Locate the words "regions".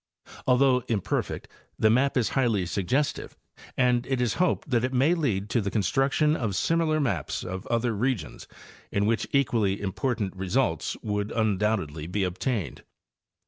7.95-8.47